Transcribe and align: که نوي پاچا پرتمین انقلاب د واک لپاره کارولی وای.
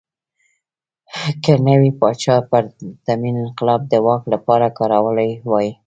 که 1.43 1.53
نوي 1.67 1.89
پاچا 1.99 2.35
پرتمین 2.49 3.35
انقلاب 3.43 3.81
د 3.91 3.93
واک 4.05 4.23
لپاره 4.33 4.67
کارولی 4.77 5.31
وای. 5.49 5.69